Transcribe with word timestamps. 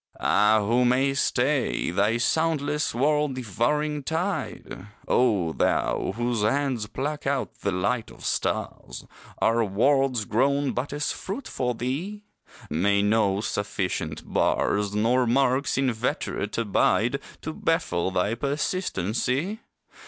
Ah, 0.19 0.65
who 0.65 0.83
may 0.83 1.13
stay 1.13 1.91
Thy 1.91 2.17
soundless 2.17 2.95
world 2.95 3.35
devouring 3.35 4.01
tide? 4.01 4.87
O 5.07 5.53
thou 5.53 6.13
whose 6.15 6.41
hands 6.41 6.87
pluck 6.87 7.27
out 7.27 7.59
the 7.59 7.71
light 7.71 8.09
of 8.09 8.25
stars, 8.25 9.05
Are 9.37 9.63
worlds 9.63 10.25
grown 10.25 10.71
but 10.71 10.91
as 10.91 11.11
fruit 11.11 11.47
for 11.47 11.75
thee? 11.75 12.23
May 12.67 13.03
no 13.03 13.41
sufficient 13.41 14.23
bars, 14.25 14.95
Nor 14.95 15.27
marks 15.27 15.77
inveterate 15.77 16.57
abide 16.57 17.19
To 17.43 17.53
baffle 17.53 18.09
thy 18.09 18.33
persistency? 18.33 19.59